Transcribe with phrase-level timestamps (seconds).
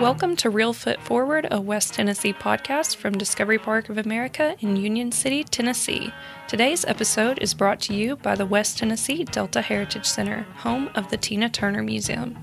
[0.00, 5.12] Welcome to Reelfoot Forward, a West Tennessee podcast from Discovery Park of America in Union
[5.12, 6.10] City, Tennessee.
[6.48, 11.10] Today's episode is brought to you by the West Tennessee Delta Heritage Center, home of
[11.10, 12.38] the Tina Turner Museum.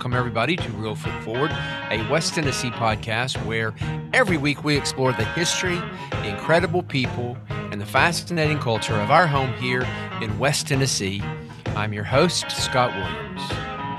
[0.00, 1.50] Welcome everybody to Reelfoot Forward,
[1.90, 3.74] a West Tennessee podcast where
[4.14, 5.78] every week we explore the history,
[6.10, 9.86] the incredible people, and the fascinating culture of our home here
[10.22, 11.22] in West Tennessee.
[11.76, 13.42] I'm your host, Scott Williams.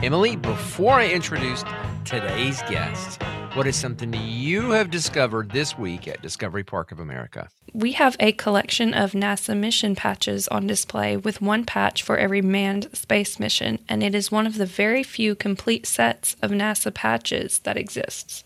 [0.04, 1.64] Emily, before I introduce
[2.04, 3.22] today's guest,
[3.54, 7.50] what is something you have discovered this week at Discovery Park of America?
[7.74, 12.42] We have a collection of NASA mission patches on display with one patch for every
[12.42, 16.94] manned space mission, and it is one of the very few complete sets of NASA
[16.94, 18.46] patches that exists.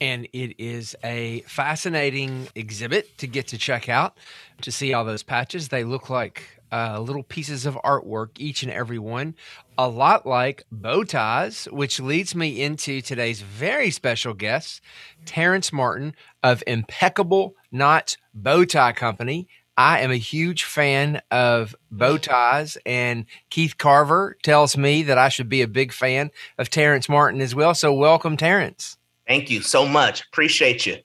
[0.00, 4.16] And it is a fascinating exhibit to get to check out
[4.62, 5.68] to see all those patches.
[5.68, 9.34] They look like uh, little pieces of artwork, each and every one,
[9.78, 14.80] a lot like bow ties, which leads me into today's very special guest,
[15.24, 19.48] Terrence Martin of Impeccable Knots Bow Tie Company.
[19.78, 25.28] I am a huge fan of bow ties, and Keith Carver tells me that I
[25.28, 27.74] should be a big fan of Terrence Martin as well.
[27.74, 28.96] So, welcome, Terrence.
[29.26, 30.24] Thank you so much.
[30.32, 30.96] Appreciate you.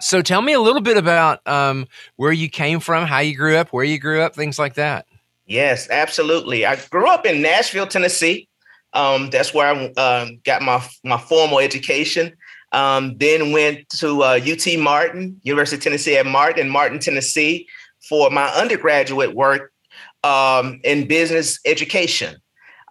[0.00, 3.56] So tell me a little bit about um, where you came from, how you grew
[3.56, 5.06] up, where you grew up, things like that.
[5.46, 6.66] Yes, absolutely.
[6.66, 8.48] I grew up in Nashville, Tennessee.
[8.92, 12.36] Um, that's where I uh, got my my formal education.
[12.72, 17.66] Um, then went to uh, UT Martin, University of Tennessee at Martin, Martin, Tennessee,
[18.08, 19.72] for my undergraduate work
[20.22, 22.36] um, in business education.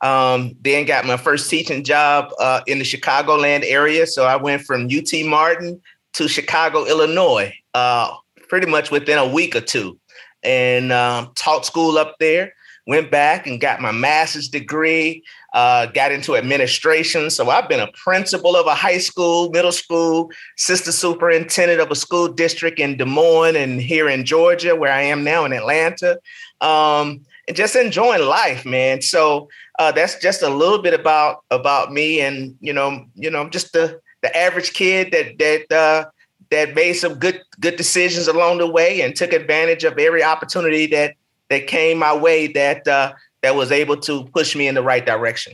[0.02, 4.06] Um, then got my first teaching job uh, in the Chicagoland area.
[4.06, 5.82] So I went from UT Martin
[6.14, 8.14] to Chicago, Illinois, uh,
[8.50, 10.00] pretty much within a week or two,
[10.44, 12.54] and um, taught school up there.
[12.86, 15.24] Went back and got my master's degree.
[15.54, 17.30] Uh, got into administration.
[17.30, 21.96] So I've been a principal of a high school, middle school, sister superintendent of a
[21.96, 26.20] school district in Des Moines and here in Georgia, where I am now in Atlanta.
[26.62, 29.02] Um, just enjoying life, man.
[29.02, 29.48] So
[29.80, 33.74] uh, that's just a little bit about about me, and you know, you know, just
[33.74, 36.10] the the average kid that that uh,
[36.50, 40.88] that made some good good decisions along the way and took advantage of every opportunity
[40.88, 41.16] that
[41.50, 45.06] that came my way that uh, that was able to push me in the right
[45.06, 45.54] direction.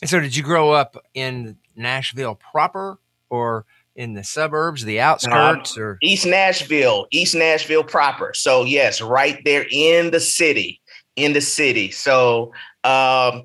[0.00, 2.98] And so, did you grow up in Nashville proper,
[3.30, 8.32] or in the suburbs, the outskirts, um, or East Nashville, East Nashville proper?
[8.34, 10.80] So yes, right there in the city,
[11.16, 11.90] in the city.
[11.90, 12.52] So
[12.84, 13.44] um,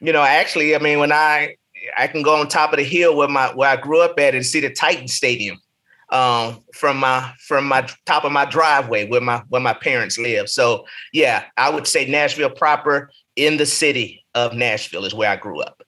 [0.00, 1.56] you know, actually, I mean, when I
[1.96, 4.34] I can go on top of the hill where my where I grew up at
[4.34, 5.58] and see the Titan Stadium
[6.10, 10.48] um, from my from my top of my driveway where my where my parents live.
[10.48, 15.36] So yeah, I would say Nashville proper in the city of Nashville is where I
[15.36, 15.82] grew up.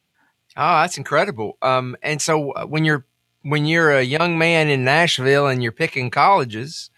[0.57, 1.57] Oh, that's incredible.
[1.63, 3.05] Um, and so uh, when you're
[3.43, 6.91] when you're a young man in Nashville and you're picking colleges,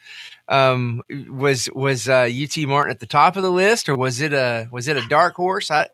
[0.51, 4.33] um, was was uh, UT Martin at the top of the list, or was it
[4.33, 5.69] a was it a dark horse?
[5.69, 5.87] How,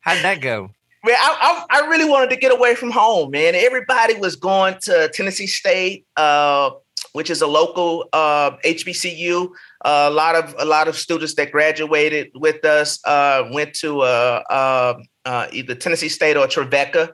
[0.00, 0.70] how did that go?
[1.04, 3.54] Man, I, I, I, really wanted to get away from home, man.
[3.54, 6.70] Everybody was going to Tennessee State, uh,
[7.12, 9.48] which is a local uh, HBCU.
[9.84, 14.00] Uh, a lot of a lot of students that graduated with us uh, went to
[14.00, 14.94] uh, uh,
[15.24, 17.12] uh, either Tennessee State or Trevecca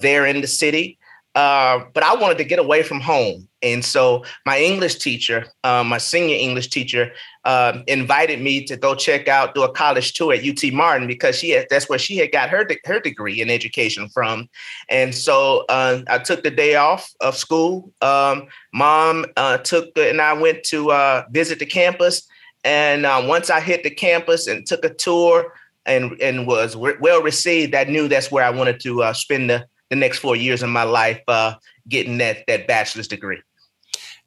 [0.00, 0.98] there in the city.
[1.36, 3.46] Uh, but I wanted to get away from home.
[3.60, 7.12] And so my English teacher, uh, my senior English teacher,
[7.44, 11.38] uh, invited me to go check out, do a college tour at UT Martin because
[11.38, 14.48] she had, that's where she had got her, de- her degree in education from.
[14.88, 17.92] And so uh, I took the day off of school.
[18.00, 22.26] Um, mom uh, took, and I went to visit the campus.
[22.64, 25.52] And once I hit the campus and took a tour
[25.84, 29.66] and, and was re- well received, I knew that's where I wanted to spend the
[29.90, 31.54] the next four years of my life uh,
[31.88, 33.40] getting that that bachelor's degree.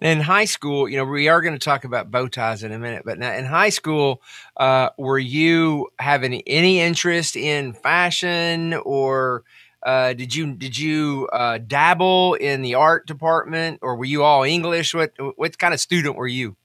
[0.01, 2.79] In high school, you know, we are going to talk about bow ties in a
[2.79, 4.21] minute, but now in high school,
[4.56, 9.44] uh, were you having any interest in fashion, or
[9.83, 14.44] uh, did you did you uh, dabble in the art department, or were you all
[14.44, 14.94] English?
[14.94, 16.55] What what kind of student were you?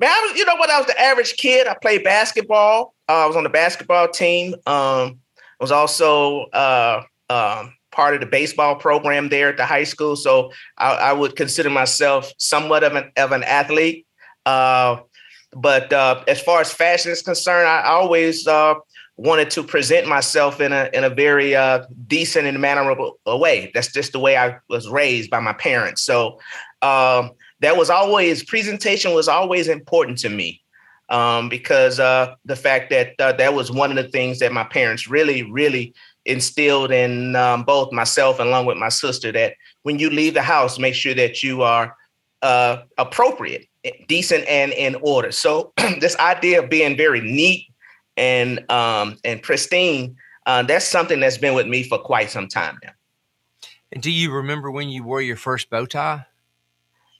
[0.00, 0.70] Man, I was, you know what?
[0.70, 1.66] I was the average kid.
[1.66, 2.94] I played basketball.
[3.08, 4.54] Uh, I was on the basketball team.
[4.66, 5.18] Um,
[5.60, 10.16] I was also uh, um, part of the baseball program there at the high school.
[10.16, 14.06] So I, I would consider myself somewhat of an of an athlete.
[14.44, 14.98] Uh,
[15.56, 18.74] but uh, as far as fashion is concerned, I always uh,
[19.16, 23.70] wanted to present myself in a in a very uh, decent and mannerable way.
[23.72, 26.02] That's just the way I was raised by my parents.
[26.02, 26.40] So
[26.82, 27.30] um,
[27.60, 30.60] that was always presentation was always important to me
[31.08, 34.64] um, because uh, the fact that uh, that was one of the things that my
[34.64, 35.94] parents really really
[36.26, 40.42] instilled in um, both myself and along with my sister that when you leave the
[40.42, 41.96] house, make sure that you are
[42.42, 43.66] uh, appropriate,
[44.08, 45.32] decent, and in order.
[45.32, 47.66] So this idea of being very neat
[48.16, 50.16] and um, and pristine,
[50.46, 52.92] uh, that's something that's been with me for quite some time now.
[53.92, 56.26] And do you remember when you wore your first bow tie?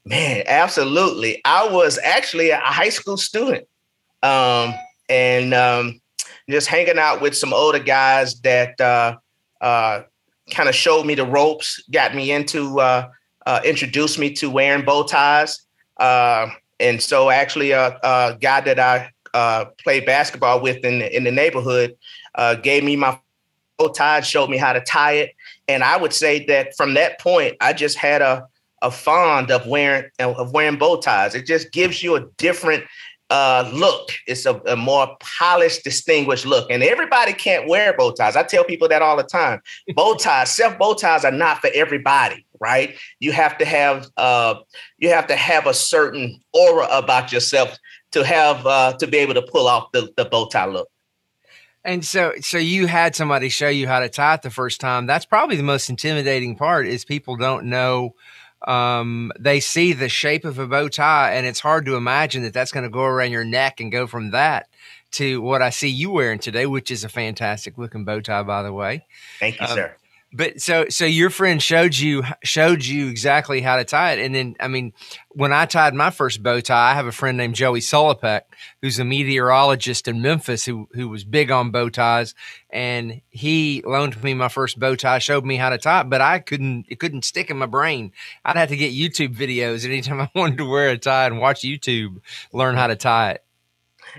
[0.05, 1.41] Man, absolutely.
[1.45, 3.67] I was actually a high school student,
[4.23, 4.75] um,
[5.09, 6.01] and um,
[6.49, 9.17] just hanging out with some older guys that uh,
[9.61, 10.03] uh,
[10.51, 13.09] kind of showed me the ropes, got me into, uh,
[13.47, 15.63] uh, introduced me to wearing bow ties.
[15.99, 16.49] Uh,
[16.81, 21.25] and so, actually, a, a guy that I uh, played basketball with in the, in
[21.25, 21.97] the neighborhood
[22.35, 23.19] uh, gave me my
[23.79, 25.35] bow tie, showed me how to tie it.
[25.69, 28.47] And I would say that from that point, I just had a
[28.83, 31.35] a fond of wearing of wearing bow ties.
[31.35, 32.85] It just gives you a different
[33.35, 34.11] uh, look.
[34.29, 36.71] It's a, a, more polished, distinguished look.
[36.71, 38.37] And everybody can't wear bow ties.
[38.37, 39.61] I tell people that all the time.
[39.97, 42.95] bow ties, self bow ties are not for everybody, right?
[43.19, 44.55] You have to have uh,
[44.99, 47.77] you have to have a certain aura about yourself
[48.13, 50.89] to have uh, to be able to pull off the, the bow tie look.
[51.85, 55.07] And so, so you had somebody show you how to tie it the first time.
[55.07, 56.87] That's probably the most intimidating part.
[56.87, 58.15] Is people don't know
[58.69, 62.53] um, they see the shape of a bow tie, and it's hard to imagine that
[62.53, 64.69] that's going to go around your neck and go from that
[65.13, 68.63] to what I see you wearing today, which is a fantastic looking bow tie, by
[68.63, 69.07] the way.
[69.39, 69.97] Thank you, um, sir.
[70.37, 74.35] But so so your friend showed you showed you exactly how to tie it, and
[74.35, 74.93] then I mean,
[75.31, 78.41] when I tied my first bow tie, I have a friend named Joey Sulipeck,
[78.83, 82.35] who's a meteorologist in Memphis who who was big on bow ties,
[82.69, 86.21] and he loaned me my first bow tie, showed me how to tie it, but
[86.21, 88.11] I couldn't it couldn't stick in my brain.
[88.45, 91.61] I'd have to get YouTube videos anytime I wanted to wear a tie and watch
[91.61, 92.17] YouTube
[92.53, 93.44] learn how to tie it.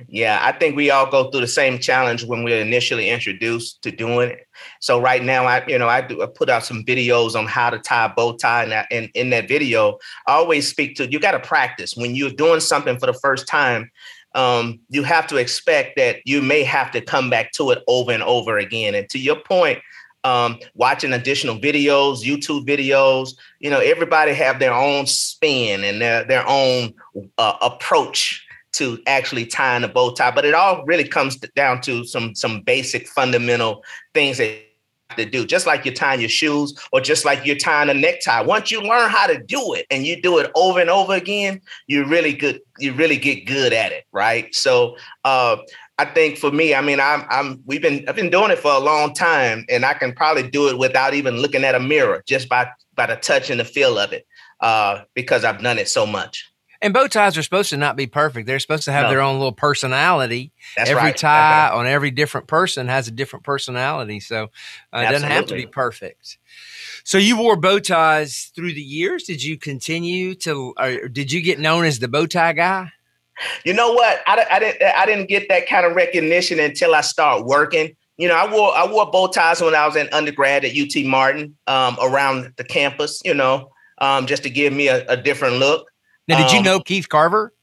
[0.08, 3.92] Yeah, I think we all go through the same challenge when we're initially introduced to
[3.92, 4.48] doing it.
[4.80, 7.70] So right now, I you know I do I put out some videos on how
[7.70, 9.98] to tie a bow tie, and, that, and in that video,
[10.28, 11.20] I always speak to you.
[11.20, 13.92] Got to practice when you're doing something for the first time.
[14.34, 18.12] Um, you have to expect that you may have to come back to it over
[18.12, 18.94] and over again.
[18.94, 19.80] And to your point,
[20.26, 23.36] um, watching additional videos, YouTube videos.
[23.60, 26.94] You know, everybody have their own spin and their their own
[27.38, 28.45] uh, approach
[28.76, 30.32] to actually tying a bow tie.
[30.32, 33.84] But it all really comes down to some some basic fundamental
[34.14, 34.66] things that
[35.18, 38.42] to do, just like you're tying your shoes or just like you're tying a necktie.
[38.42, 41.62] Once you learn how to do it and you do it over and over again,
[41.88, 44.54] you really good, you really get good at it, right?
[44.54, 45.58] So uh,
[45.98, 48.72] I think for me, I mean, I'm I'm we've been I've been doing it for
[48.72, 52.24] a long time, and I can probably do it without even looking at a mirror,
[52.28, 54.26] just by by the touch and the feel of it,
[54.60, 56.52] uh, because I've done it so much.
[56.86, 58.46] And bow ties are supposed to not be perfect.
[58.46, 59.10] They're supposed to have no.
[59.10, 60.52] their own little personality.
[60.78, 61.18] That's every right.
[61.18, 64.20] tie on every different person has a different personality.
[64.20, 64.52] So
[64.94, 66.38] uh, it doesn't have to be perfect.
[67.04, 69.24] So you wore bow ties through the years.
[69.24, 72.92] Did you continue to, or did you get known as the bow tie guy?
[73.64, 74.22] You know what?
[74.28, 74.84] I, I didn't.
[74.84, 77.96] I didn't get that kind of recognition until I started working.
[78.18, 81.04] You know, I wore I wore bow ties when I was in undergrad at UT
[81.04, 83.24] Martin um, around the campus.
[83.26, 85.90] You know, um, just to give me a, a different look.
[86.28, 87.54] Now, did um, you know Keith Carver?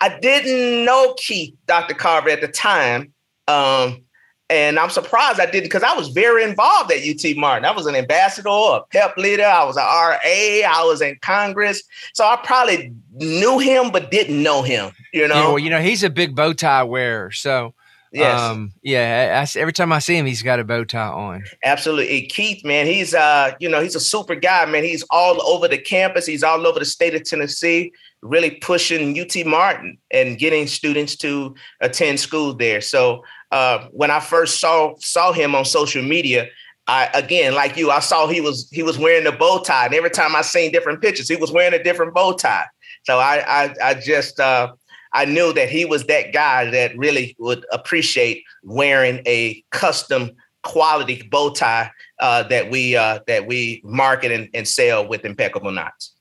[0.00, 1.94] I didn't know Keith, Dr.
[1.94, 3.12] Carver, at the time.
[3.48, 4.02] Um,
[4.50, 7.64] and I'm surprised I didn't because I was very involved at UT Martin.
[7.64, 11.84] I was an ambassador, a pep leader, I was an RA, I was in Congress.
[12.14, 15.34] So I probably knew him, but didn't know him, you know?
[15.34, 17.30] Yeah, well, you know, he's a big bow tie wearer.
[17.30, 17.74] So
[18.12, 18.40] Yes.
[18.40, 19.44] Um, yeah.
[19.44, 21.44] I, every time I see him, he's got a bow tie on.
[21.64, 22.26] Absolutely.
[22.26, 24.82] Keith, man, he's uh, you know, he's a super guy, man.
[24.82, 26.26] He's all over the campus.
[26.26, 31.54] He's all over the state of Tennessee, really pushing UT Martin and getting students to
[31.80, 32.80] attend school there.
[32.80, 36.48] So uh, when I first saw saw him on social media,
[36.86, 39.94] I again, like you, I saw he was he was wearing a bow tie, and
[39.94, 42.66] every time I seen different pictures, he was wearing a different bow tie.
[43.04, 44.72] So I I, I just uh,
[45.12, 51.26] I knew that he was that guy that really would appreciate wearing a custom quality
[51.30, 51.90] bow tie
[52.20, 56.14] uh, that we uh, that we market and, and, sell with impeccable knots.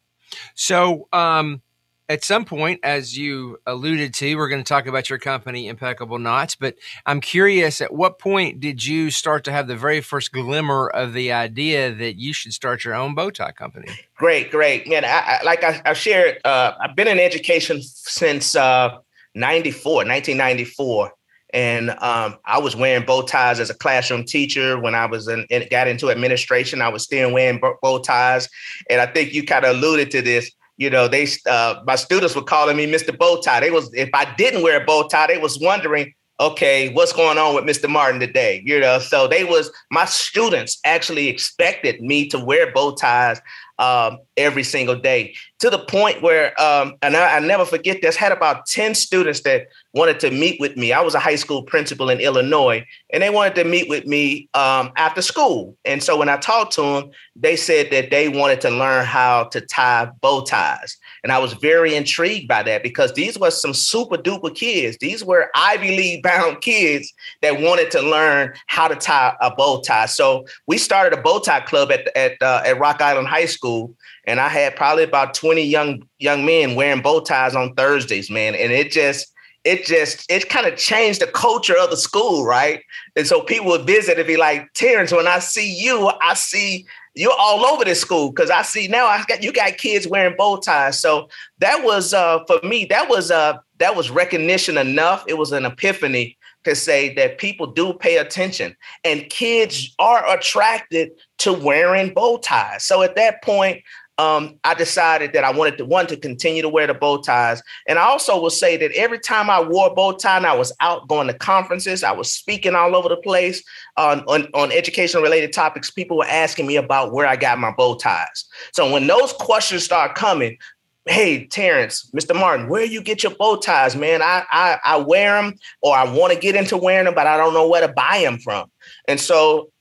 [0.56, 1.62] So, um,
[2.10, 6.18] at some point, as you alluded to, we're going to talk about your company, Impeccable
[6.18, 6.56] Knots.
[6.56, 6.76] But
[7.06, 11.14] I'm curious, at what point did you start to have the very first glimmer of
[11.14, 13.90] the idea that you should start your own bow tie company?
[14.16, 15.06] Great, great, man.
[15.06, 18.98] I, I, like I, I shared, uh, I've been in education since uh,
[19.36, 21.12] 94, 1994.
[21.52, 24.80] And um, I was wearing bow ties as a classroom teacher.
[24.80, 28.50] When I was in, got into administration, I was still wearing bow ties.
[28.90, 30.52] And I think you kind of alluded to this.
[30.80, 33.16] You know, they uh, my students were calling me Mr.
[33.16, 33.60] Bow Tie.
[33.60, 37.38] They was if I didn't wear a bow tie, they was wondering, okay, what's going
[37.38, 37.90] on with Mr.
[37.90, 38.64] Martin today?
[38.66, 43.42] You know, so they was my students actually expected me to wear bow ties
[43.80, 48.18] um, every single day to the point where, um, and I, I, never forget this,
[48.18, 50.92] had about 10 students that wanted to meet with me.
[50.92, 54.50] I was a high school principal in Illinois, and they wanted to meet with me
[54.54, 55.78] um, after school.
[55.86, 59.46] And so when I talked to them, they said that they wanted to learn how
[59.46, 60.98] to tie bow ties.
[61.24, 64.98] And I was very intrigued by that because these were some super duper kids.
[65.00, 69.82] These were Ivy League bound kids that wanted to learn how to tie a bow
[69.82, 70.06] tie.
[70.06, 73.96] So we started a bow tie club at at uh, at Rock Island High School,
[74.26, 78.56] and I had probably about twenty young young men wearing bow ties on Thursdays, man.
[78.56, 82.82] And it just it just it kind of changed the culture of the school, right?
[83.16, 86.86] And so people would visit and be like, Terrence, when I see you, I see
[87.16, 90.36] you're all over this school because I see now I got you got kids wearing
[90.38, 91.00] bow ties.
[91.00, 95.26] So that was uh for me, that was uh that was recognition enough.
[95.28, 101.12] It was an epiphany to say that people do pay attention and kids are attracted
[101.40, 102.86] to wearing bow ties.
[102.86, 103.82] So at that point,
[104.20, 107.64] um, I decided that I wanted to one to continue to wear the bow ties,
[107.88, 110.58] and I also will say that every time I wore a bow tie, and I
[110.58, 113.64] was out going to conferences, I was speaking all over the place
[113.96, 115.90] on, on on education related topics.
[115.90, 118.44] People were asking me about where I got my bow ties.
[118.74, 120.58] So when those questions start coming,
[121.06, 122.38] hey Terrence, Mr.
[122.38, 124.22] Martin, where you get your bow ties, man?
[124.22, 127.38] I I, I wear them, or I want to get into wearing them, but I
[127.38, 128.70] don't know where to buy them from.
[129.08, 129.72] And so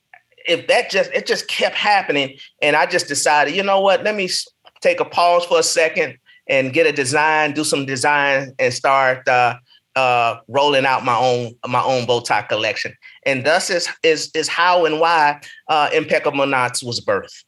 [0.49, 4.03] if that just it just kept happening, and I just decided, you know what?
[4.03, 4.29] Let me
[4.81, 9.29] take a pause for a second and get a design, do some design, and start
[9.29, 9.57] uh,
[9.97, 12.95] uh, rolling out my own my own bow tie collection.
[13.25, 17.45] And thus is is is how and why uh, Impeccable Knots was birthed.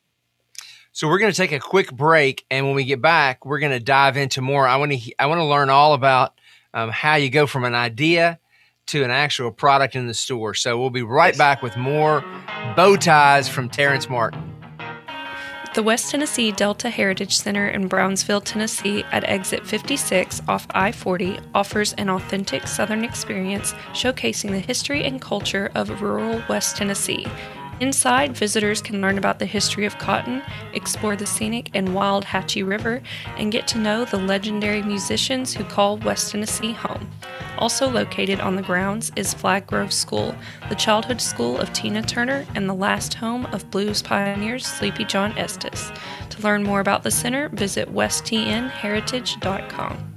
[0.93, 3.73] So we're going to take a quick break, and when we get back, we're going
[3.73, 4.67] to dive into more.
[4.67, 6.41] I want to I want to learn all about
[6.75, 8.40] um, how you go from an idea
[8.91, 10.55] to an actual product in the store.
[10.55, 12.23] So we'll be right back with more
[12.77, 14.57] bow ties from Terrence Martin.
[15.73, 21.39] The West Tennessee Delta Heritage Center in Brownsville, Tennessee, at exit 56 off I 40,
[21.55, 27.25] offers an authentic Southern experience showcasing the history and culture of rural West Tennessee
[27.81, 30.43] Inside, visitors can learn about the history of cotton,
[30.75, 33.01] explore the scenic and wild Hatchie River,
[33.39, 37.11] and get to know the legendary musicians who call West Tennessee home.
[37.57, 40.35] Also located on the grounds is Flag Grove School,
[40.69, 45.33] the childhood school of Tina Turner and the last home of blues pioneers Sleepy John
[45.39, 45.91] Estes.
[46.31, 50.10] To learn more about the center, visit westtnheritage.com.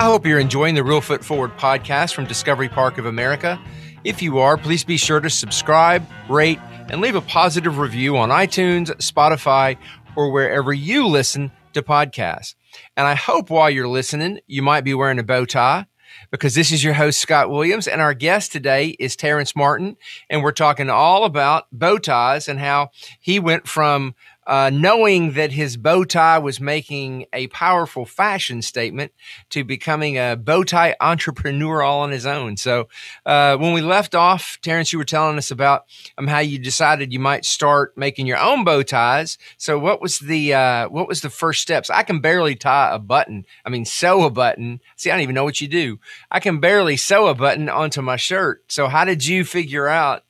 [0.00, 3.60] I hope you're enjoying the Reelfoot Forward podcast from Discovery Park of America.
[4.04, 8.28] If you are, please be sure to subscribe, rate, and leave a positive review on
[8.28, 9.76] iTunes, Spotify,
[10.14, 12.54] or wherever you listen to podcasts.
[12.96, 15.86] And I hope while you're listening, you might be wearing a bow tie
[16.30, 19.96] because this is your host, Scott Williams, and our guest today is Terrence Martin.
[20.30, 24.14] And we're talking all about bow ties and how he went from
[24.48, 29.12] uh, knowing that his bow tie was making a powerful fashion statement
[29.50, 32.56] to becoming a bow tie entrepreneur all on his own.
[32.56, 32.88] So,
[33.26, 35.84] uh, when we left off, Terrence, you were telling us about
[36.16, 39.36] um, how you decided you might start making your own bow ties.
[39.58, 41.90] So, what was the uh, what was the first steps?
[41.90, 43.44] I can barely tie a button.
[43.66, 44.80] I mean, sew a button.
[44.96, 46.00] See, I don't even know what you do.
[46.30, 48.64] I can barely sew a button onto my shirt.
[48.68, 50.24] So, how did you figure out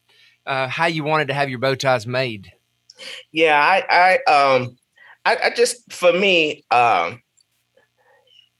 [0.45, 2.53] uh, how you wanted to have your bow ties made?
[3.33, 4.77] Yeah, I, I, um,
[5.25, 7.21] I, I just for me, um,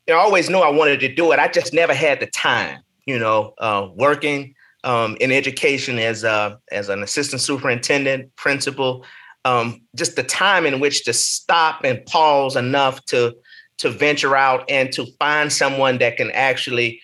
[0.07, 1.39] you know, I always knew I wanted to do it.
[1.39, 2.81] I just never had the time.
[3.07, 4.55] You know, uh, working
[4.85, 9.05] um, in education as a as an assistant superintendent, principal,
[9.45, 13.35] um, just the time in which to stop and pause enough to
[13.79, 17.01] to venture out and to find someone that can actually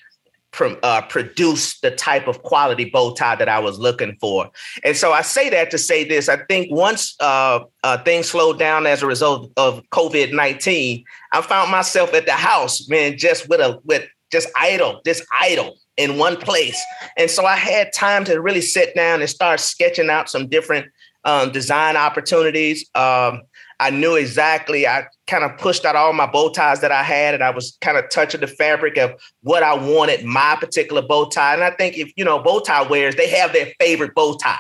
[0.82, 4.50] uh, produce the type of quality bow tie that I was looking for.
[4.84, 6.28] And so I say that to say this.
[6.28, 11.42] I think once uh, uh, things slowed down as a result of COVID nineteen, I
[11.42, 16.18] found myself at the house, man, just with a with just idle, just idle in
[16.18, 16.80] one place.
[17.16, 20.86] And so I had time to really sit down and start sketching out some different
[21.24, 22.88] um, design opportunities.
[22.94, 23.42] Um,
[23.80, 24.86] I knew exactly.
[24.86, 27.76] I kind of pushed out all my bow ties that I had, and I was
[27.80, 29.12] kind of touching the fabric of
[29.42, 31.54] what I wanted my particular bow tie.
[31.54, 34.58] And I think if you know bow tie wearers, they have their favorite bow tie.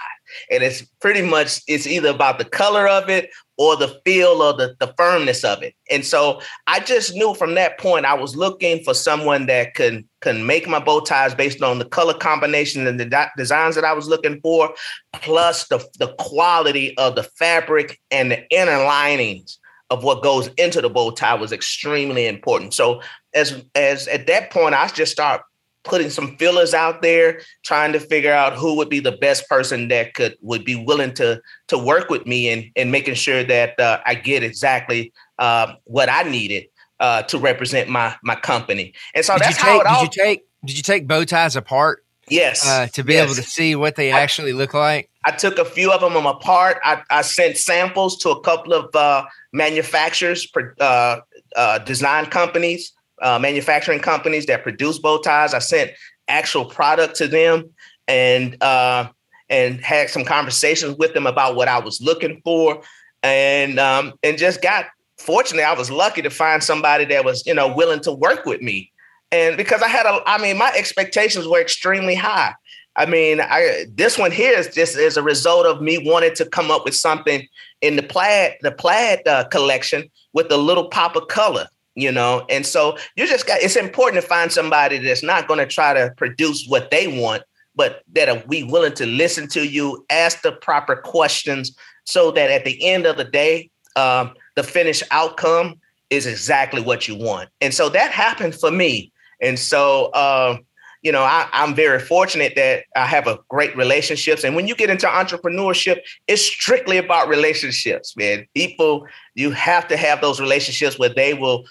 [0.50, 4.52] and it's pretty much it's either about the color of it or the feel or
[4.52, 5.74] the, the firmness of it.
[5.90, 10.08] And so I just knew from that point I was looking for someone that can
[10.20, 13.84] can make my bow ties based on the color combination and the de- designs that
[13.84, 14.74] I was looking for,
[15.12, 19.58] plus the, the quality of the fabric and the inner linings
[19.90, 22.74] of what goes into the bow tie was extremely important.
[22.74, 23.02] So
[23.34, 25.42] as as at that point, I just start
[25.84, 29.88] putting some fillers out there, trying to figure out who would be the best person
[29.88, 33.78] that could would be willing to to work with me and and making sure that
[33.78, 36.66] uh, I get exactly uh, what I needed
[37.00, 38.94] uh, to represent my my company.
[39.14, 40.04] And so did that's take, how it all.
[40.04, 42.04] Did you take Did you take bow ties apart?
[42.28, 42.66] Yes.
[42.66, 43.24] Uh, to be yes.
[43.24, 45.10] able to see what they actually look like.
[45.26, 46.78] I took a few of them apart.
[46.82, 50.50] I, I sent samples to a couple of uh, manufacturers,
[50.80, 51.20] uh,
[51.56, 52.92] uh, design companies,
[53.24, 55.54] uh, manufacturing companies that produce bow ties.
[55.54, 55.90] I sent
[56.28, 57.70] actual product to them
[58.06, 59.08] and uh,
[59.48, 62.82] and had some conversations with them about what I was looking for,
[63.22, 64.86] and um, and just got.
[65.18, 68.60] Fortunately, I was lucky to find somebody that was you know willing to work with
[68.60, 68.92] me,
[69.32, 72.54] and because I had a, I mean, my expectations were extremely high.
[72.96, 76.46] I mean, I this one here is just as a result of me wanting to
[76.46, 77.46] come up with something
[77.80, 82.44] in the plaid, the plaid uh, collection with a little pop of color, you know.
[82.48, 83.60] And so you just got.
[83.60, 87.42] It's important to find somebody that's not going to try to produce what they want,
[87.74, 92.50] but that are we willing to listen to you, ask the proper questions, so that
[92.50, 95.74] at the end of the day, um, the finished outcome
[96.10, 97.48] is exactly what you want.
[97.60, 99.12] And so that happened for me.
[99.40, 100.06] And so.
[100.06, 100.58] Uh,
[101.04, 104.42] you know, I, am very fortunate that I have a great relationships.
[104.42, 108.46] And when you get into entrepreneurship, it's strictly about relationships, man.
[108.54, 111.66] People, you have to have those relationships where they will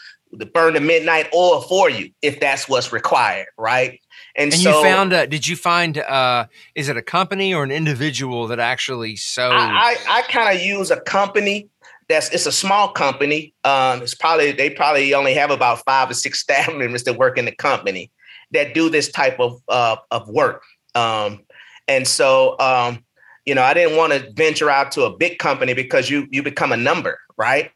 [0.54, 4.00] burn the midnight oil for you if that's what's required, right?
[4.36, 7.63] And, and so, you found, uh, did you find, uh, is it a company or
[7.63, 11.70] an individual that actually so I, I, I kind of use a company
[12.10, 13.54] that's it's a small company.
[13.63, 17.38] Um, it's probably they probably only have about five or six staff members that work
[17.38, 18.12] in the company
[18.52, 20.63] that do this type of uh, of work.
[20.96, 21.42] Um,
[21.88, 23.04] and so, um,
[23.46, 26.43] you know, I didn't want to venture out to a big company because you you
[26.43, 27.72] become a number, right?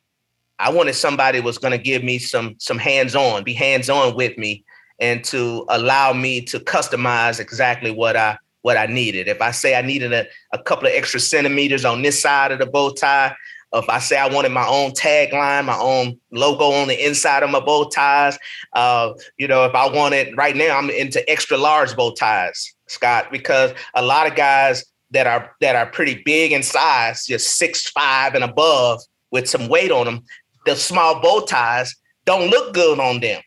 [0.59, 4.15] I wanted somebody was going to give me some some hands on, be hands on
[4.15, 4.63] with me,
[4.99, 9.27] and to allow me to customize exactly what I what I needed.
[9.27, 12.59] If I say I needed a, a couple of extra centimeters on this side of
[12.59, 13.35] the bow tie,
[13.73, 17.49] if I say I wanted my own tagline, my own logo on the inside of
[17.49, 18.37] my bow ties,
[18.73, 23.27] uh, you know, if I wanted right now, I'm into extra large bow ties, Scott,
[23.31, 27.89] because a lot of guys that are that are pretty big in size, just six
[27.89, 30.23] five and above, with some weight on them,
[30.67, 33.41] the small bow ties don't look good on them.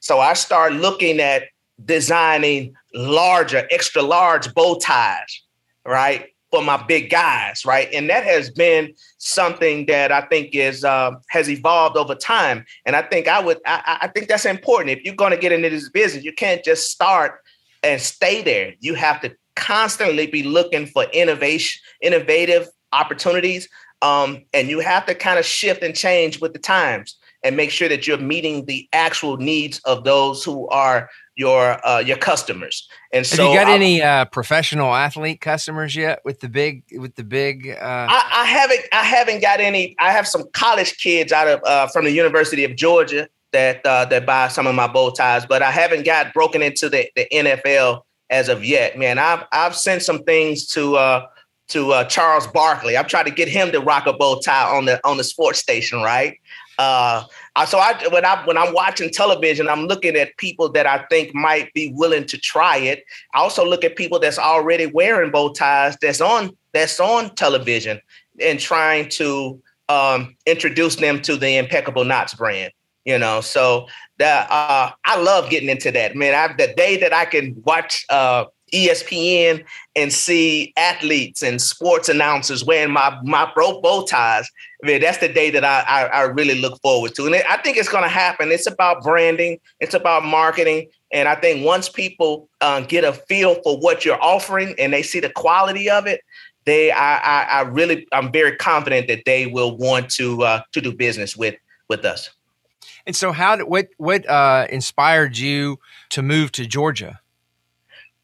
[0.00, 1.44] So I started looking at
[1.84, 5.42] designing larger, extra large bow ties,
[5.84, 6.28] right?
[6.50, 7.88] for my big guys, right?
[7.92, 12.64] And that has been something that I think is uh, has evolved over time.
[12.84, 14.96] And I think I would, I, I think that's important.
[14.96, 17.40] If you're going to get into this business, you can't just start
[17.82, 18.74] and stay there.
[18.80, 23.68] You have to constantly be looking for innovation, innovative opportunities,
[24.02, 27.70] um, and you have to kind of shift and change with the times and make
[27.70, 32.88] sure that you're meeting the actual needs of those who are your uh, your customers.
[33.12, 36.82] And have so, you got i any uh, professional athlete customers yet with the big
[36.92, 37.68] with the big?
[37.68, 38.06] Uh...
[38.10, 39.94] I, I, haven't I haven't got any.
[39.98, 44.06] I have some college kids out of uh, from the University of Georgia that uh,
[44.06, 47.26] that buy some of my bow ties, but I haven't got broken into the, the
[47.32, 48.98] NFL as of yet.
[48.98, 51.26] Man, I've I've sent some things to.
[51.70, 54.84] To uh, Charles Barkley, I'm trying to get him to rock a bow tie on
[54.84, 56.38] the on the sports station, right?
[56.78, 57.24] Uh,
[57.66, 61.34] so I when I when I'm watching television, I'm looking at people that I think
[61.34, 63.04] might be willing to try it.
[63.34, 68.00] I also look at people that's already wearing bow ties that's on that's on television
[68.40, 72.72] and trying to um, introduce them to the Impeccable Knots brand.
[73.04, 73.86] You know, so
[74.18, 76.16] that uh, I love getting into that.
[76.16, 82.08] Man, I, the day that I can watch uh, ESPN and see athletes and sports
[82.08, 84.48] announcers wearing my my bow, bow ties.
[84.82, 87.56] I mean, that's the day that I, I, I really look forward to, and I
[87.58, 88.50] think it's going to happen.
[88.50, 93.54] It's about branding, it's about marketing, and I think once people uh, get a feel
[93.62, 96.20] for what you're offering and they see the quality of it,
[96.64, 100.80] they I I, I really I'm very confident that they will want to uh, to
[100.80, 101.54] do business with
[101.88, 102.30] with us.
[103.06, 105.78] And so, how did what what uh, inspired you
[106.10, 107.20] to move to Georgia?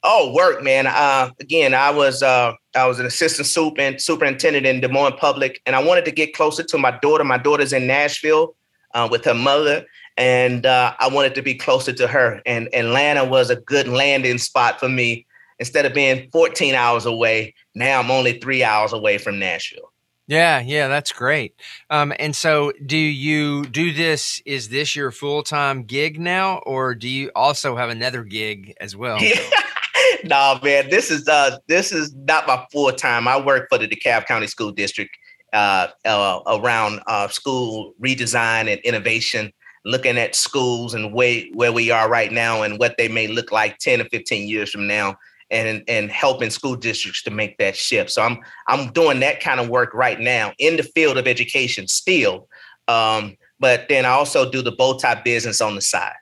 [0.05, 0.89] Oh, work, man.
[0.89, 5.61] Uh, again, I was uh, I was an assistant super superintendent in Des Moines Public,
[5.65, 7.23] and I wanted to get closer to my daughter.
[7.23, 8.57] My daughter's in Nashville
[8.95, 9.87] uh, with her mother,
[10.17, 12.43] and uh, I wanted to be closer to her.
[12.47, 15.25] And Atlanta was a good landing spot for me.
[15.61, 19.93] instead of being 14 hours away, now I'm only three hours away from Nashville.
[20.27, 21.55] Yeah, yeah, that's great.
[21.91, 24.41] Um, and so, do you do this?
[24.47, 28.97] Is this your full time gig now, or do you also have another gig as
[28.97, 29.21] well?
[30.29, 33.27] no, man, this is uh, this is not my full time.
[33.27, 35.11] I work for the DeKalb County School District
[35.53, 39.53] uh, uh, around uh, school redesign and innovation,
[39.85, 43.53] looking at schools and way where we are right now and what they may look
[43.53, 45.17] like 10 or 15 years from now
[45.51, 48.11] and and helping school districts to make that shift.
[48.11, 51.89] So I'm I'm doing that kind of work right now in the field of education
[51.89, 52.49] still,
[52.89, 56.15] um, but then I also do the bow tie business on the side.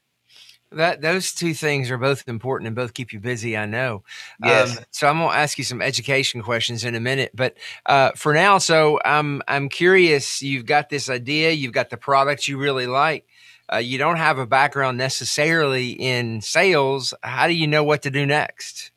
[0.73, 3.57] That those two things are both important and both keep you busy.
[3.57, 4.05] I know.
[4.43, 4.79] Yes.
[4.79, 7.57] Um, so I'm going to ask you some education questions in a minute, but
[7.87, 10.43] uh, for now, so I'm I'm curious.
[10.43, 11.51] You've got this idea.
[11.51, 13.27] You've got the product you really like.
[13.73, 17.15] Uh, you don't have a background necessarily in sales.
[17.23, 18.91] How do you know what to do next?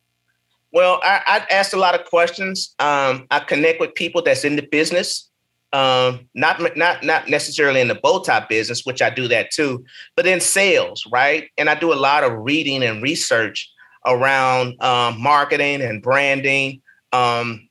[0.71, 2.73] Well, I, I asked a lot of questions.
[2.79, 5.29] Um, I connect with people that's in the business,
[5.73, 9.83] um, not not not necessarily in the bow tie business, which I do that too,
[10.15, 11.49] but in sales, right?
[11.57, 13.69] And I do a lot of reading and research
[14.05, 16.81] around um, marketing and branding,
[17.11, 17.67] um,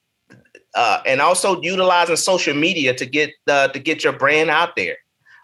[0.75, 4.97] uh, and also utilizing social media to get uh, to get your brand out there.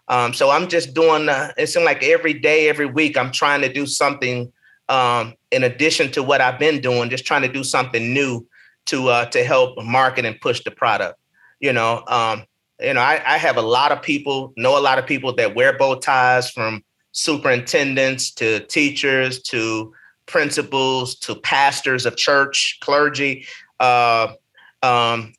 [0.09, 1.29] Um, so I'm just doing.
[1.29, 4.51] Uh, it seems like every day, every week, I'm trying to do something
[4.89, 8.45] um, in addition to what I've been doing, just trying to do something new
[8.87, 11.18] to uh, to help market and push the product.
[11.59, 12.43] You know, um,
[12.79, 15.55] you know, I, I have a lot of people, know a lot of people that
[15.55, 19.93] wear bow ties, from superintendents to teachers to
[20.25, 23.45] principals to pastors of church, clergy,
[23.79, 24.33] uh,
[24.83, 25.33] um,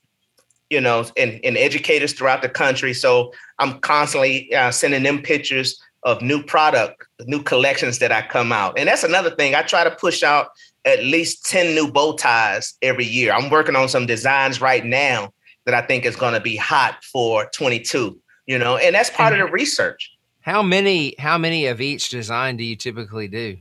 [0.68, 2.92] you know, and, and educators throughout the country.
[2.92, 8.52] So I'm constantly uh, sending them pictures of new product, new collections that I come
[8.52, 8.78] out.
[8.78, 9.54] And that's another thing.
[9.54, 10.48] I try to push out
[10.84, 13.32] at least 10 new bow ties every year.
[13.32, 15.32] I'm working on some designs right now
[15.66, 19.32] that I think is going to be hot for 22, you know, and that's part
[19.32, 20.10] of the research.
[20.40, 23.58] How many how many of each design do you typically do?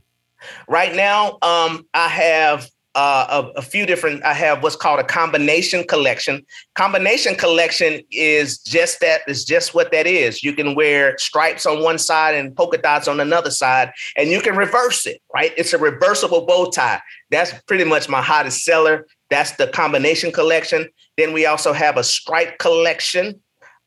[0.66, 4.24] Right now, um, I have uh, a, a, few different.
[4.24, 6.44] I have what's called a combination collection.
[6.74, 9.20] Combination collection is just that.
[9.28, 10.42] Is just what that is.
[10.42, 14.40] You can wear stripes on one side and polka dots on another side, and you
[14.40, 15.22] can reverse it.
[15.32, 15.52] Right?
[15.56, 17.00] It's a reversible bow tie.
[17.30, 19.06] That's pretty much my hottest seller.
[19.28, 20.88] That's the combination collection.
[21.20, 23.40] Then we also have a stripe collection.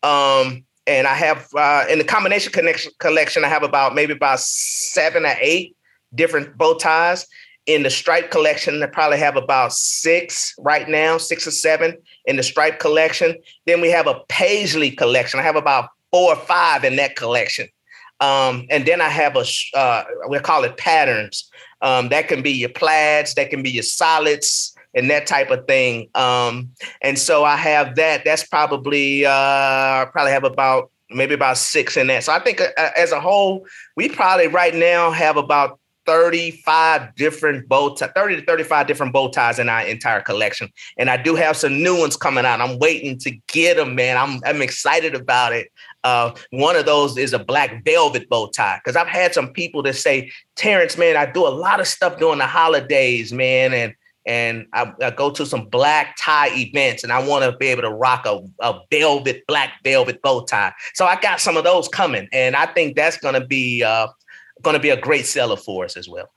[0.04, 4.40] Um, and I have uh, in the combination connection collection, I have about maybe about
[4.40, 5.76] seven or eight
[6.14, 7.26] different bow ties
[7.66, 12.36] in the stripe collection, I probably have about six right now, six or seven in
[12.36, 13.36] the stripe collection.
[13.66, 15.40] Then we have a paisley collection.
[15.40, 17.68] I have about four or five in that collection.
[18.20, 19.46] Um, and then I have a,
[19.78, 21.50] uh, we call it patterns.
[21.82, 25.66] Um, that can be your plaids, that can be your solids, and that type of
[25.68, 26.10] thing.
[26.16, 26.70] Um,
[27.02, 28.24] and so I have that.
[28.26, 32.24] That's probably, uh, I probably have about maybe about six in that.
[32.24, 37.68] So I think uh, as a whole, we probably right now have about 35 different
[37.70, 40.70] bow ties, 30 to 35 different bow ties in our entire collection.
[40.98, 42.62] And I do have some new ones coming out.
[42.62, 44.18] I'm waiting to get them, man.
[44.18, 45.72] I'm, I'm excited about it.
[46.04, 49.82] Uh, one of those is a black velvet bow tie because I've had some people
[49.84, 53.74] that say, Terrence, man, I do a lot of stuff during the holidays, man.
[53.74, 57.68] And and I, I go to some black tie events and I want to be
[57.68, 60.74] able to rock a, a velvet, black velvet bow tie.
[60.94, 62.28] So I got some of those coming.
[62.32, 64.08] And I think that's going to be uh,
[64.62, 66.30] going to be a great seller for us as well.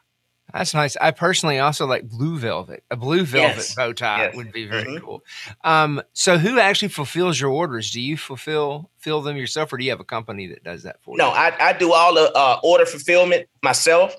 [0.53, 0.97] That's nice.
[1.01, 2.83] I personally also like blue velvet.
[2.91, 3.75] A blue velvet yes.
[3.75, 4.37] bow tie yes.
[4.37, 5.05] would be very mm-hmm.
[5.05, 5.23] cool.
[5.65, 7.91] Um, so, who actually fulfills your orders?
[7.91, 11.03] Do you fulfill fill them yourself, or do you have a company that does that
[11.03, 11.31] for no, you?
[11.31, 14.17] No, I, I do all the uh, order fulfillment myself,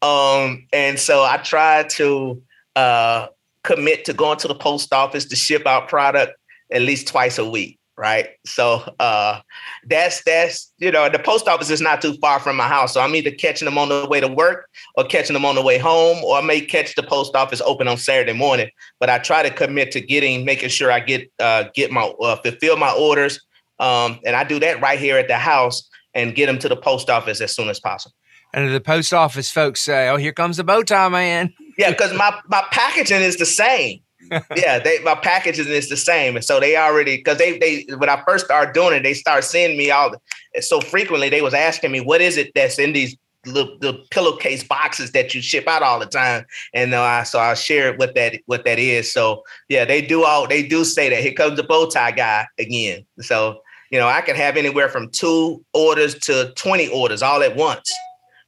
[0.00, 2.42] um, and so I try to
[2.76, 3.26] uh,
[3.64, 6.38] commit to going to the post office to ship out product
[6.72, 8.28] at least twice a week right?
[8.44, 9.40] So uh,
[9.86, 13.00] that's that's you know the post office is not too far from my house, so
[13.00, 15.78] I'm either catching them on the way to work or catching them on the way
[15.78, 18.70] home, or I may catch the post office open on Saturday morning.
[19.00, 22.36] But I try to commit to getting, making sure I get uh, get my uh,
[22.36, 23.40] fulfill my orders,
[23.78, 26.76] um, and I do that right here at the house and get them to the
[26.76, 28.14] post office as soon as possible.
[28.54, 32.12] And the post office folks say, "Oh, here comes the bow tie man." yeah, because
[32.14, 34.00] my my packaging is the same
[34.56, 38.08] yeah, they my packaging is the same, and so they already because they they when
[38.08, 40.14] I first started doing it, they start seeing me all
[40.60, 41.28] so frequently.
[41.28, 45.34] They was asking me, "What is it that's in these the, the pillowcase boxes that
[45.34, 48.78] you ship out all the time?" And uh, so I share what that what that
[48.78, 49.12] is.
[49.12, 52.46] So yeah, they do all they do say that here comes the bow tie guy
[52.58, 53.04] again.
[53.20, 53.60] So
[53.90, 57.92] you know, I can have anywhere from two orders to twenty orders all at once.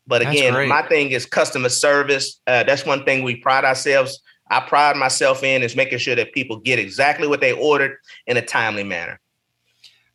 [0.08, 2.40] But again, my thing is customer service.
[2.46, 6.32] Uh, that's one thing we pride ourselves I pride myself in is making sure that
[6.32, 9.20] people get exactly what they ordered in a timely manner.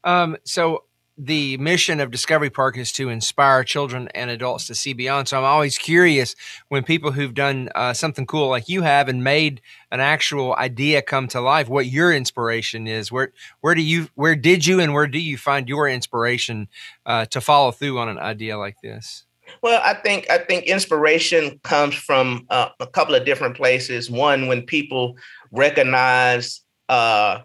[0.04, 0.84] Um, so
[1.16, 5.28] the mission of Discovery Park is to inspire children and adults to see beyond.
[5.28, 6.36] So I'm always curious
[6.70, 11.04] when people who've done uh, something cool like you have and made an actual idea
[11.04, 13.12] come to life, what your inspiration is.
[13.12, 16.68] Where where do you where did you and where do you find your inspiration
[17.06, 19.26] uh, to follow through on an idea like this?
[19.62, 24.10] Well, I think I think inspiration comes from uh, a couple of different places.
[24.10, 25.18] One, when people
[25.52, 27.39] recognize uh,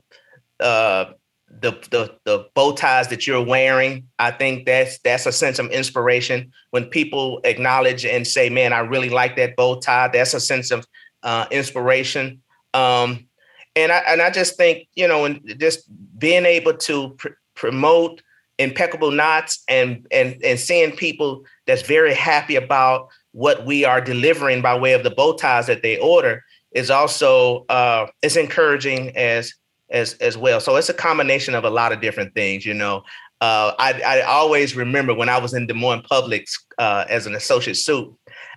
[0.61, 1.07] uh,
[1.49, 5.71] the, the the bow ties that you're wearing, I think that's that's a sense of
[5.71, 6.53] inspiration.
[6.71, 10.71] When people acknowledge and say, "Man, I really like that bow tie," that's a sense
[10.71, 10.87] of
[11.23, 12.43] uh, inspiration.
[12.75, 13.29] Um,
[13.77, 18.23] and I and I just think you know, and just being able to pr- promote
[18.59, 24.63] impeccable knots and and and seeing people that's very happy about what we are delivering
[24.63, 29.55] by way of the bow ties that they order is also uh, encouraging as
[29.91, 30.61] as as well.
[30.61, 32.67] So it's a combination of a lot of different things.
[32.67, 33.05] You know,
[33.41, 37.35] uh, I I always remember when I was in Des Moines Publix uh, as an
[37.35, 38.13] associate suit,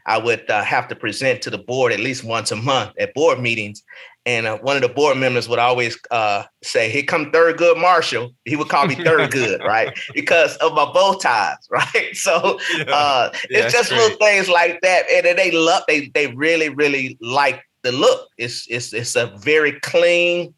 [0.06, 3.14] I would uh, have to present to the board at least once a month at
[3.14, 3.84] board meetings.
[4.26, 8.34] And uh, one of the board members would always uh, say, "Here come Thurgood Marshall."
[8.46, 12.10] He would call me Thurgood, right, because of my bow ties, right.
[12.14, 14.00] So uh, yeah, it's just great.
[14.00, 15.84] little things like that, and they love.
[15.88, 18.28] They they really really like the look.
[18.38, 20.54] It's it's it's a very clean,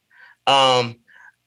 [0.45, 0.97] um,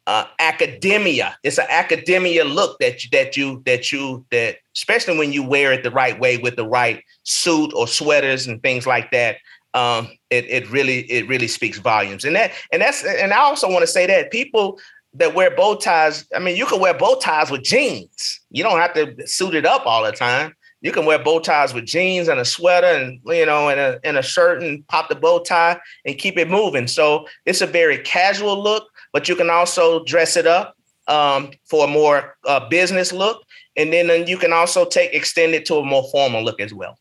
[0.07, 1.37] uh, academia.
[1.43, 5.73] It's an academia look that you, that you that you that especially when you wear
[5.73, 9.37] it the right way with the right suit or sweaters and things like that.
[9.75, 12.25] Um, it it really it really speaks volumes.
[12.25, 14.79] And that and that's and I also want to say that people
[15.15, 16.27] that wear bow ties.
[16.35, 18.41] I mean, you can wear bow ties with jeans.
[18.51, 20.55] You don't have to suit it up all the time.
[20.83, 23.99] You can wear bow ties with jeans and a sweater and you know and a
[24.05, 26.87] and a shirt and pop the bow tie and keep it moving.
[26.87, 28.85] So it's a very casual look,
[29.17, 30.77] but you can also dress it up
[31.09, 33.43] um, for a more uh, business look,
[33.75, 36.99] and then you can also take extend it to a more formal look as well.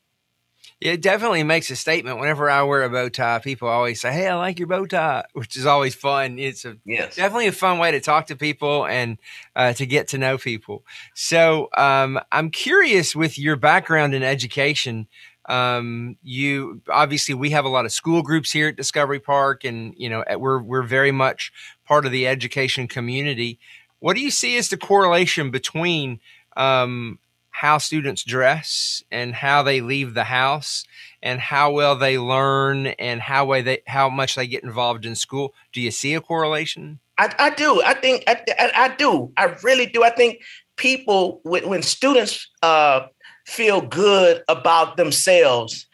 [0.79, 2.17] It definitely makes a statement.
[2.17, 5.25] Whenever I wear a bow tie, people always say, "Hey, I like your bow tie,"
[5.33, 6.39] which is always fun.
[6.39, 7.17] It's a yes.
[7.17, 9.17] definitely a fun way to talk to people and
[9.53, 10.85] uh, to get to know people.
[11.15, 15.09] So um, I'm curious with your background in education
[15.47, 19.93] um, you obviously we have a lot of school groups here at Discovery Park, and
[19.97, 21.51] you know we're we're very much
[21.85, 23.59] part of the education community.
[23.99, 26.19] What do you see as the correlation between
[26.57, 27.19] um,
[27.51, 30.85] how students dress and how they leave the house
[31.23, 35.15] and how well they learn and how way they how much they get involved in
[35.15, 35.53] school?
[35.73, 36.99] Do you see a correlation?
[37.17, 37.81] I, I do.
[37.83, 39.31] I think I, I, I, do.
[39.37, 40.03] I really do.
[40.03, 40.41] I think
[40.75, 43.07] people when, when students uh,
[43.45, 45.87] feel good about themselves,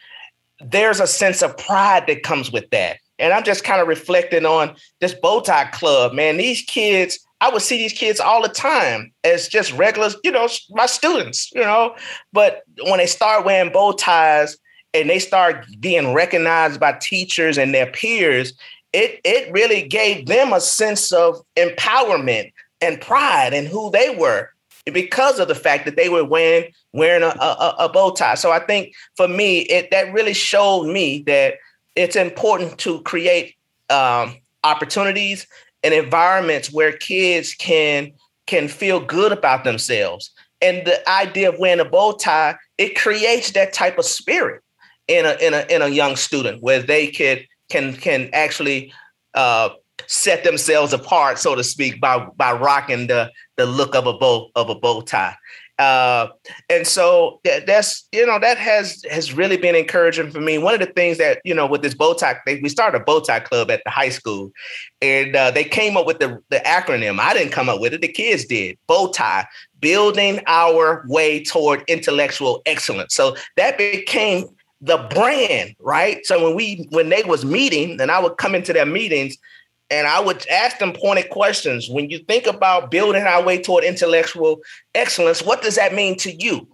[0.60, 2.98] there's a sense of pride that comes with that.
[3.18, 6.38] And I'm just kind of reflecting on this bow tie club, man.
[6.38, 10.48] These kids, I would see these kids all the time as just regular, you know,
[10.70, 11.94] my students, you know.
[12.32, 14.56] But when they start wearing bow ties
[14.94, 18.54] and they start being recognized by teachers and their peers,
[18.92, 24.51] it it really gave them a sense of empowerment and pride in who they were
[24.86, 28.34] because of the fact that they were wearing wearing a, a, a bow tie.
[28.34, 31.54] So I think for me, it that really showed me that
[31.94, 33.54] it's important to create
[33.90, 35.46] um, opportunities
[35.82, 38.12] and environments where kids can
[38.46, 40.30] can feel good about themselves.
[40.60, 44.62] And the idea of wearing a bow tie, it creates that type of spirit
[45.08, 48.92] in a in a in a young student where they could can can actually
[49.34, 49.70] uh,
[50.06, 54.50] set themselves apart, so to speak, by by rocking the the look of a bow
[54.54, 55.36] of a bow tie.
[55.78, 56.28] Uh,
[56.68, 60.58] and so that, that's you know that has has really been encouraging for me.
[60.58, 63.04] One of the things that you know with this bow tie, they, we started a
[63.04, 64.52] bow tie club at the high school,
[65.00, 67.18] and uh, they came up with the the acronym.
[67.18, 68.78] I didn't come up with it; the kids did.
[68.86, 69.46] Bow tie,
[69.80, 73.14] building our way toward intellectual excellence.
[73.14, 74.44] So that became
[74.82, 76.24] the brand, right?
[76.26, 79.36] So when we when they was meeting, and I would come into their meetings,
[79.92, 81.88] and I would ask them pointed questions.
[81.88, 84.60] When you think about building our way toward intellectual
[84.94, 86.66] excellence, what does that mean to you?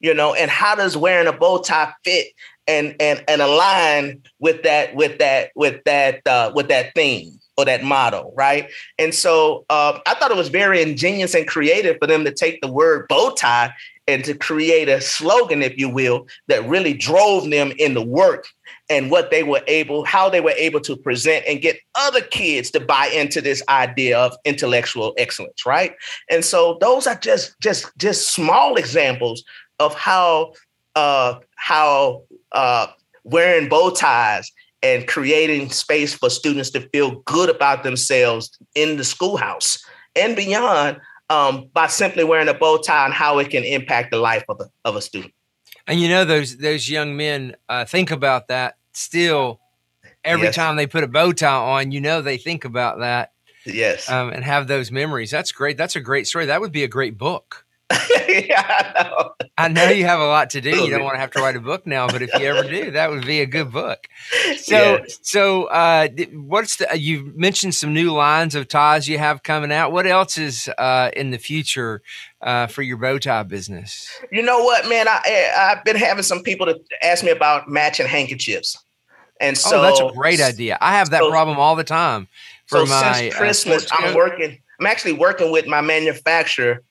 [0.00, 2.26] You know, and how does wearing a bow tie fit
[2.66, 7.82] and and and align with that with that with that uh, with that theme that
[7.82, 8.70] motto, right?
[8.98, 12.60] And so uh, I thought it was very ingenious and creative for them to take
[12.60, 13.72] the word bow tie
[14.08, 18.46] and to create a slogan, if you will, that really drove them in the work
[18.88, 22.70] and what they were able, how they were able to present and get other kids
[22.70, 25.94] to buy into this idea of intellectual excellence, right?
[26.30, 29.42] And so those are just just just small examples
[29.80, 30.52] of how
[30.94, 32.86] uh, how uh,
[33.24, 34.52] wearing bow ties
[34.94, 41.00] and creating space for students to feel good about themselves in the schoolhouse and beyond
[41.28, 44.60] um, by simply wearing a bow tie and how it can impact the life of
[44.60, 45.32] a, of a student.
[45.86, 49.60] And you know those those young men uh, think about that still
[50.24, 50.54] every yes.
[50.54, 51.92] time they put a bow tie on.
[51.92, 53.32] You know they think about that.
[53.64, 54.08] Yes.
[54.08, 55.30] Um, and have those memories.
[55.30, 55.76] That's great.
[55.76, 56.46] That's a great story.
[56.46, 57.65] That would be a great book.
[58.28, 59.30] yeah, I know.
[59.58, 60.70] I know you have a lot to do.
[60.70, 62.90] You don't want to have to write a book now, but if you ever do,
[62.90, 64.06] that would be a good book.
[64.56, 65.04] So, yeah.
[65.22, 66.88] so uh, what's the?
[66.98, 69.92] You mentioned some new lines of ties you have coming out.
[69.92, 72.02] What else is uh, in the future
[72.40, 74.10] uh, for your bow tie business?
[74.32, 75.06] You know what, man?
[75.06, 78.82] I eh, I've been having some people to ask me about matching handkerchiefs,
[79.40, 80.78] and so oh, that's a great idea.
[80.80, 82.26] I have that so, problem all the time.
[82.66, 84.58] For so my, since uh, Christmas, I'm working.
[84.80, 86.82] I'm actually working with my manufacturer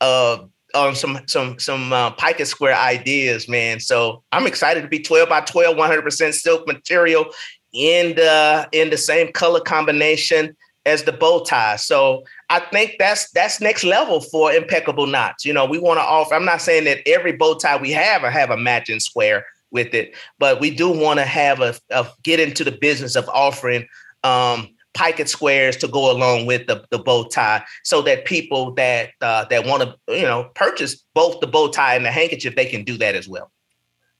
[0.00, 0.38] uh,
[0.74, 3.80] on some some some uh, Pocket Square ideas, man.
[3.80, 7.26] So I'm excited to be 12 by 12, 100% silk material
[7.72, 11.76] in the in the same color combination as the bow tie.
[11.76, 15.44] So I think that's that's next level for impeccable knots.
[15.44, 16.34] You know, we want to offer.
[16.34, 19.94] I'm not saying that every bow tie we have or have a matching square with
[19.94, 23.86] it, but we do want to have a, a, get into the business of offering
[24.24, 29.10] um, Pocket squares to go along with the, the bow tie so that people that
[29.20, 32.66] uh, that want to you know purchase both the bow tie and the handkerchief they
[32.66, 33.50] can do that as well.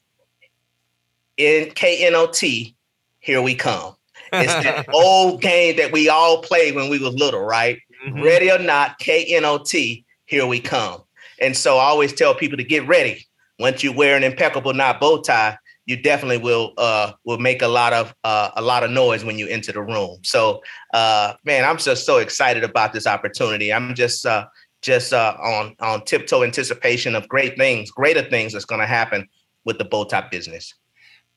[1.39, 2.77] In K N O T,
[3.21, 3.95] here we come.
[4.33, 7.79] It's that old game that we all played when we was little, right?
[8.07, 8.23] Mm-hmm.
[8.23, 11.03] Ready or not, K N O T, here we come.
[11.41, 13.27] And so I always tell people to get ready.
[13.59, 15.57] Once you wear an impeccable knot bow tie,
[15.93, 19.39] you definitely will uh, will make a lot of uh, a lot of noise when
[19.39, 20.19] you enter the room.
[20.23, 20.63] So,
[20.95, 23.73] uh, man, I'm just so excited about this opportunity.
[23.73, 24.47] I'm just uh,
[24.81, 29.29] just uh, on on tiptoe anticipation of great things, greater things that's going to happen
[29.67, 30.75] with the bow tie business.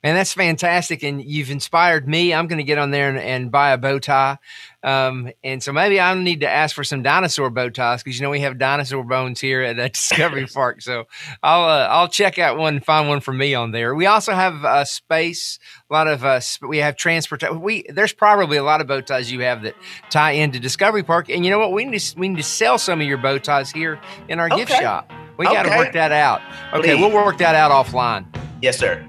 [0.03, 1.03] And that's fantastic.
[1.03, 2.33] And you've inspired me.
[2.33, 4.37] I'm going to get on there and, and buy a bow tie.
[4.85, 8.23] Um, and so maybe I need to ask for some dinosaur bow ties because you
[8.23, 10.83] know we have dinosaur bones here at uh, Discovery Park.
[10.83, 11.05] So
[11.41, 13.95] I'll uh, I'll check out one, find one for me on there.
[13.95, 15.57] We also have uh, space,
[15.89, 17.43] a lot of uh, we have transport.
[17.59, 19.73] We there's probably a lot of bow ties you have that
[20.11, 21.31] tie into Discovery Park.
[21.31, 21.71] And you know what?
[21.71, 24.47] We need to we need to sell some of your bow ties here in our
[24.47, 24.57] okay.
[24.57, 25.11] gift shop.
[25.37, 26.41] We got to work that out.
[26.73, 27.01] Okay, Please.
[27.01, 28.25] we'll work that out offline.
[28.61, 29.03] Yes, sir.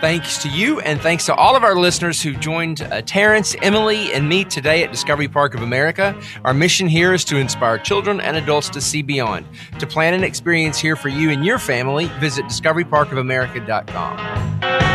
[0.00, 4.14] Thanks to you, and thanks to all of our listeners who joined uh, Terrence, Emily,
[4.14, 6.18] and me today at Discovery Park of America.
[6.42, 9.46] Our mission here is to inspire children and adults to see beyond.
[9.78, 14.89] To plan an experience here for you and your family, visit discoveryparkofamerica.com.